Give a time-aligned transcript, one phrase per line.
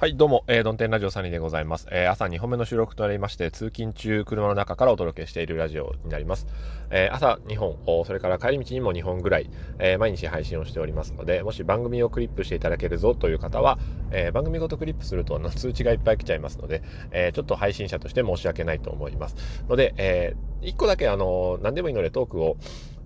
[0.00, 1.88] はい、どうも、えー、ドンテンラジオサニーでございます。
[1.90, 6.46] えー、朝2本目の収録となりまして、通勤中、車の中からお届けしているラジオになります。
[6.90, 9.50] えー、朝2本、それから帰り道にも2本ぐらい、
[9.80, 13.76] えー、毎日配信をしておりますので、もし番組をクリップしていただけるぞという方は、
[14.12, 19.64] えー、番組ごとクリップするとの通知がいっぱい来ちゃいますので、えー、ちょっと配信者として申し訳ないと思います。
[19.68, 22.56] ので、えー、1個だけあの、何でもいいのでトークを、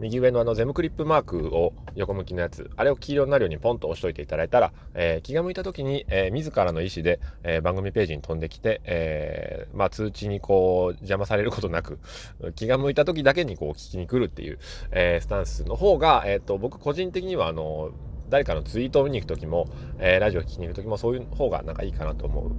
[0.00, 11.98] 右上のあのゼムクリップマークを横向きのやつ、あれを黄色になるようにポンと押しといていただいたら、えー、気が向いた時に、えー、自らの意思で、えー、番組ページに飛んできて、えまあ、通知にこう邪魔されることなく、
[12.54, 14.58] 気が向いた時だけにこう聞きに来るっていう、
[14.92, 17.90] えスタンスの方が、えっ、と、僕個人的にはあの、
[18.30, 19.68] 誰かのツイートを見に行くときも、
[19.98, 22.50] えー、ラジオを聴きに行くときもそういう方がなんかいいかなと思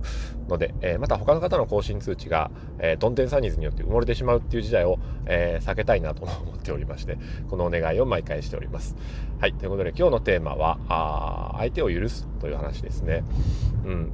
[0.47, 7.17] うので、えー、また他の方の更新通知が、えー、ドンテンサニーズによって埋もれてしまうっていう事態を、えー、避けたいなと思っておりまして、
[7.49, 8.95] このお願いを毎回しております。
[9.39, 9.53] はい。
[9.53, 13.23] ということで今日のテーマは、あ相手を許すという話ですね。
[13.85, 14.11] うん。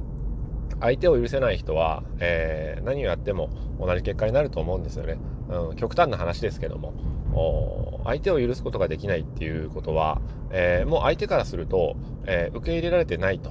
[0.80, 3.48] 相手を許せない人は、えー、何をやっても
[3.80, 5.18] 同じ結果になると思うんですよね。
[5.48, 7.95] うん、極端な話ですけども。
[8.06, 13.50] 相手を許すことができないっていうことは、えー、もう相手からすると、えー、受け入れられてないと。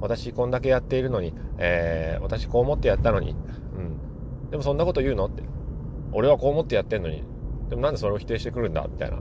[0.00, 3.36] 私こんだけやっているのに、えー、私こう思ってやったのに、
[3.76, 4.50] うん。
[4.50, 5.42] でもそんなこと言うのって。
[6.12, 7.24] 俺はこう思ってやってんのに、
[7.68, 9.18] でもなんでそれを否定してくるんだみたいな。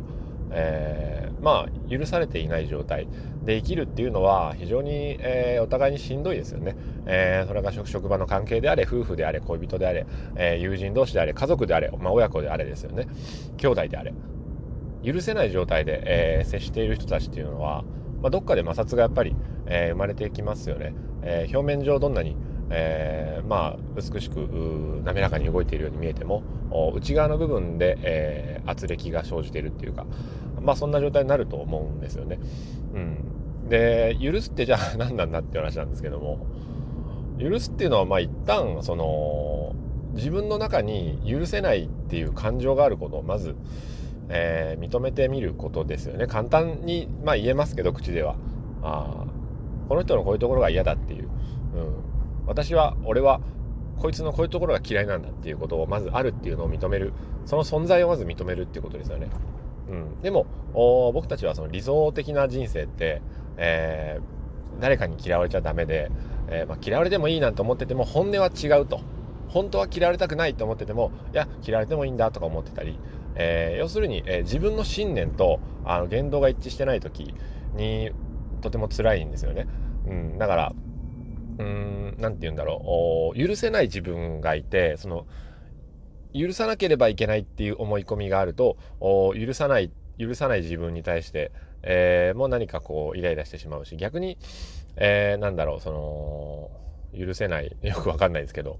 [0.51, 1.10] えー、
[1.41, 3.07] まあ許されていない状態。
[3.43, 6.75] で生きるっていうのは非常に、えー、お互いにしんどいですよね、
[7.07, 13.07] えー、それが職場の関係であれ夫婦であれ恋人であれ、え友人同士であれ家族であれ、まあ、親子であれですよね。
[13.57, 14.13] 兄弟であれ。
[15.03, 17.83] 許せない状態で、え接している人たちっていうのは、
[18.21, 22.35] まあ、どっかで摩擦がやっぱり、え生まれてきますよね、え表面上どんなに
[22.71, 26.43] えー、まあ美しく滑らかに動いているように見えても
[26.95, 30.05] 内側の部分で、えー、圧力が生じているっていうか
[30.61, 32.39] まあそんな状態になると思うんですよね。
[32.93, 36.45] うん、で許すってじゃあ何なんだって話なんですけども。
[37.41, 39.73] 許すっていうのはまあ一旦その
[40.13, 43.55] 自分の中に許せないっていう感情があることをまず、
[44.29, 46.27] えー、認めてみることですよね。
[46.27, 48.35] 簡単に、まあ、言えますけど口では。
[48.83, 49.25] あ
[49.89, 51.27] この人のこういうところが嫌だっていう、
[51.75, 51.93] うん、
[52.47, 53.41] 私は俺は
[53.97, 57.13] こいつのこういうところが嫌いなんだっていうことをまずあるっていうのを認める。
[57.45, 59.27] その存在をまず認めるっていうことですよね。
[59.89, 60.45] うん、でも
[61.13, 63.21] 僕たちはその理想的な人生って、
[63.57, 66.11] えー、誰かに嫌われちゃダメで、
[66.49, 69.01] えー、まあ、嫌われてもいいなんて思ってても本音は違うと。
[69.49, 72.97] 本当は嫌われたくないと思っててもいや嫌われてもいいんだとか思ってたり、
[73.35, 77.33] えー、要するに、え自分の信念とあの言動が一致してない時
[77.75, 78.11] に
[78.61, 79.67] とても辛いんですよね。
[80.07, 80.73] うん、だから
[81.57, 83.37] うーん何て言うんだろう。
[83.37, 85.25] 許せない自分がいてその
[86.33, 91.51] 許さなければいけないっていう思い込みがあると許さない許さない自分に対して、
[91.83, 94.37] えー、もう何かこうイライラしてしまうし逆に、
[94.95, 96.71] えー、なんだろうその
[97.17, 98.79] 許せない よくわかんないですけど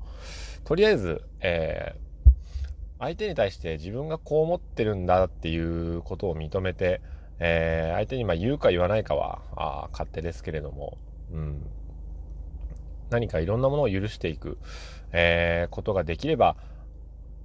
[0.64, 2.32] とりあえず、えー、
[3.00, 7.02] 相手に対して自分がこう思ってるんだっていうことを認めて、
[7.40, 10.98] えー、相手にま言うか言わないかはあ勝手ですけれども、
[11.32, 11.66] うん、
[13.10, 14.60] 何かいろんなものを許していく、
[15.12, 16.56] えー、ことができれば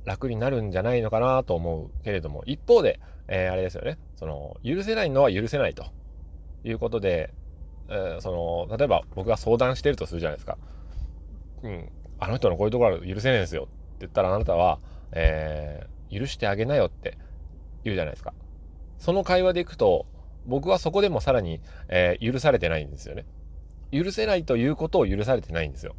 [0.06, 5.84] 楽になるんじゃないのかなと思うけれども、一方で、えー、あれですよね、その、許せないのは許せないと
[6.65, 7.34] いうことで、
[7.89, 10.56] えー、その、例えば僕が相談してるとするじゃないですか。
[11.62, 11.89] うん、
[12.21, 14.78] あの人のこういうところは許せないんですよって言ったらあなたは、
[15.12, 17.19] えー、許してあげなよって
[17.83, 18.33] 言うじゃないですか。
[18.99, 20.06] その会話でいくと、
[20.47, 23.25] 僕はそこでもさらに、えー、許されてないんですよね。
[23.93, 25.97] 許せないということを許されてないんですよ。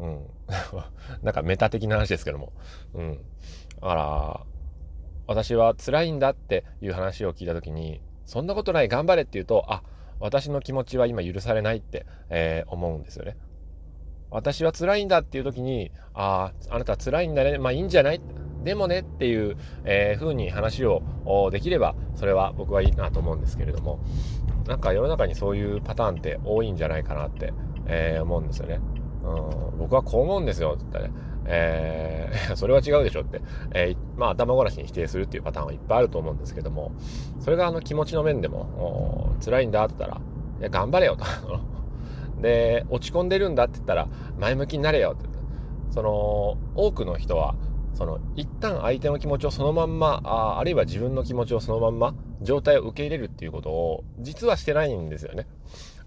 [0.00, 0.26] うん。
[1.22, 2.52] なんかメタ的な話ですけども。
[2.94, 3.18] うん。
[3.80, 4.40] だから、
[5.26, 9.82] 私は辛いんだっていう話を聞いた時に、そんなことない頑張れって言うと、あ、
[10.20, 13.36] 私の気持ちは今許されないって、えー、思うんですよね。
[14.30, 17.58] 私は辛いんだっていう時に、ああ、あなた辛いんだね。
[17.58, 18.20] まあいいんじゃない？
[18.64, 21.02] でもねっていう、えー、風に話を
[21.52, 24.00] できれば、それは僕はいいなと思うんですけれども、
[24.66, 27.52] なんか世の中にそういうパターンって多いんじゃないかなって、
[27.86, 28.80] えー、思うんですよね。
[29.24, 31.14] うん、僕はこう思うんですよって言ったら、ね、
[31.46, 33.40] えー、 それは違うでしょって、
[33.72, 36.92] えー、まあ頭ごなしに否定するっていうパターンはいっぱいあると思うんですけども、
[37.40, 40.20] それがあの気持ちの面でも、辛いんだって言ったら、
[40.60, 41.24] いや、頑張れよと。
[42.40, 45.28] で、落ち込んでるんだって言ったら、前向きになれよって。
[45.90, 47.54] その、多くの人は、
[47.94, 55.46] その、一旦相手の気持ちをそのまんま、ああるいは自分の気持ちをそのまんま、状態を受け入れるっていうことを、実はしてないんですよね。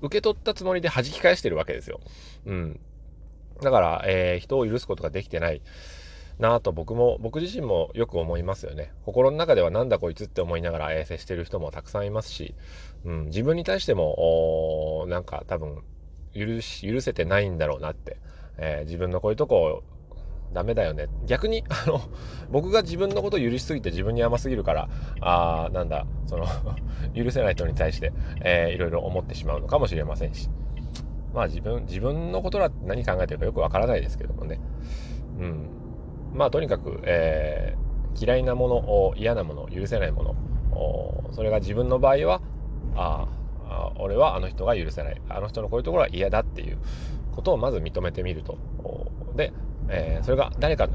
[0.01, 1.99] 受け取ったつもりで弾き返してるわけですよ。
[2.45, 2.79] うん。
[3.61, 5.61] だから、えー、人を許すことができてない
[6.39, 8.93] なぁと僕も、僕自身もよく思いますよね。
[9.05, 12.55] 心の中ではなんだこいつって思いながら、えー、接してる人もたくさんいますし、
[13.05, 15.83] うん、自分に対しても、なんか多分、
[16.35, 18.17] 許し、許せてないんだろうなって、
[18.57, 19.83] えー、自分のこういうとこ
[20.53, 21.07] ダメだよね。
[21.25, 22.01] 逆に、あの、
[22.51, 24.89] 僕が自分のことを許しすぎて自分に甘すぎるから、
[25.21, 26.45] あなんだ、その
[27.15, 30.49] 許せない人に対して、えー、いろいろ思ってしまうのかもしれませんし。
[31.37, 34.59] まあ自分、自分のことだって何考えてるかよくわからないですけどもね。
[35.39, 35.69] うん。
[36.33, 40.35] まあとにかく、えー、嫌いなもの、嫌なもの、許せないもの、
[41.33, 42.41] それが自分の場合は、
[42.95, 43.27] あ
[43.69, 45.21] あ、俺はあの人が許せない。
[45.29, 46.79] あの人のこういうところは嫌だっていう
[47.33, 48.57] ことをまず認めてみると。
[49.35, 49.53] で、
[49.89, 50.89] えー、それが誰か、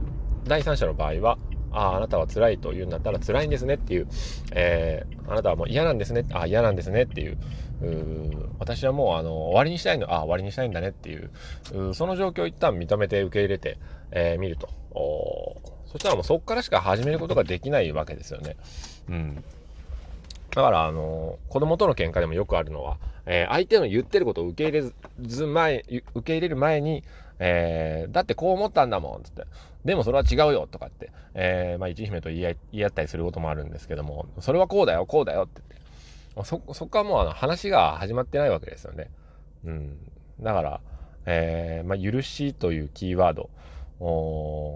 [0.44, 1.38] 第三者の場合は、
[1.72, 4.08] ああ、あなたは辛いと言うんだったら辛いんですねっていう、
[4.52, 7.38] えー、あなたはもう嫌なんですね、ああ、嫌なんですねっていう、
[7.82, 11.30] う私はもうあの終わりにしたいの、ああ、終わりにしたいんだねっていう、
[11.90, 13.78] うその状況を一旦認めて受け入れて、
[14.10, 14.68] えー、ると。
[15.92, 18.56] そしたらもうそこからしか始めることができないわけですよね。
[19.08, 19.44] うん。
[20.54, 24.92] だから、あの、子供との喧嘩でもよくあるのは、えー、相手の言ってることを受け入れ
[25.26, 27.04] ず前、受け入れる前に、
[27.38, 29.44] えー、だってこう思ったんだもん、つって。
[29.84, 35.76] でもそれは違うよ、とかって、えー、まあ、一姫と言い合言い合ったりすることもあるんですけども、それはこうだよ、こうだよってって。
[36.44, 39.08] そ、そこはもうあの話が始まってないわけですよね。
[39.64, 39.96] うん。
[40.40, 40.80] だから、
[41.24, 43.48] えー、まあ、許しというキーワード。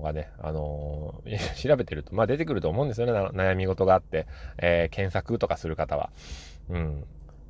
[0.03, 4.27] がね、あのー、調べてると、まあ出てくると思うんですよね、悩み事があって、
[4.59, 6.11] えー、検索とかする方は。
[6.69, 7.05] うん。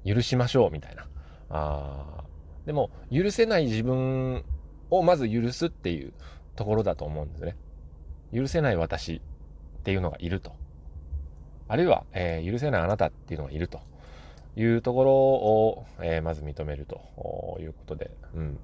[0.05, 1.06] 許しましょう、みたいな。
[1.50, 2.25] あ
[2.64, 4.44] でも、許せない自分
[4.90, 6.12] をまず許すっていう
[6.55, 7.56] ところだと思うんですね。
[8.34, 10.52] 許せない私っていうのがいると。
[11.69, 13.81] あるいは、えー、許せないあなたっていうのがいると
[14.56, 18.58] いうところを、え、まず認めるということで、うん。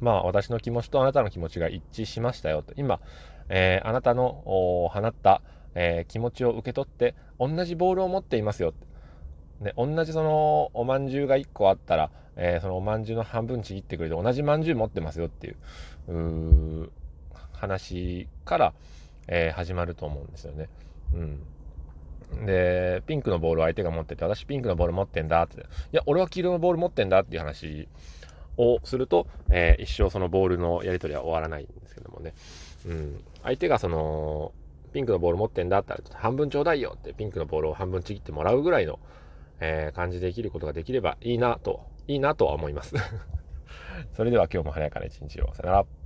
[0.00, 2.72] まあ、私の気持ちとあなたの気持ちが一致しましたよと。
[2.76, 3.00] 今、
[3.48, 5.42] えー、あなたの放った、
[5.74, 8.74] えー、気持ちを受け取って、同じボールを持っていますよ。
[9.60, 16.90] ね、同じそのおまんじゅうが1個あったら、えー、そのおまんじゅうの半分ちぎってくれて同じまんじゅう持ってますよっていう
[17.52, 18.74] 話から、
[19.28, 20.68] えー、始まると思うんですよね。
[21.14, 22.46] うん。
[22.46, 25.60] で、ピンクのボールを相手が持ってて、私ピンクのボール持ってんだって。
[25.60, 27.88] いや、俺は黄色のボール持ってんだっていう話
[28.56, 32.34] をすると、えー、一生そのボールのやり取りは終わらないんですけどもね。
[32.86, 33.24] うん。
[33.42, 34.52] 相手がその、
[34.92, 39.00] ピンクのボール持ってんだったら、半分ちょうだいよってピンクのボールを半分ちぎってもらうぐらいの、
[39.60, 42.94] えー、感じで生きることができればいいなと、いいなとは思います
[44.14, 45.52] それでは今日も早やかな一日を。
[45.54, 46.03] さよなら。